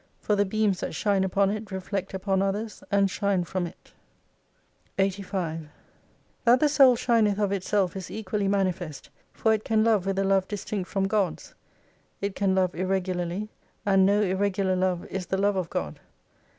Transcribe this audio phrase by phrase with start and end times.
[0.19, 3.93] For the beams that shine upon it reflect upon others and shine from it.
[4.97, 5.69] 303 85
[6.43, 10.23] That the Soul shineth of itself is equally manifest, for it can love with a
[10.23, 11.53] love distinct from God's,
[12.19, 13.51] It can love irregularly;
[13.85, 15.99] and no irregular love is the love of God.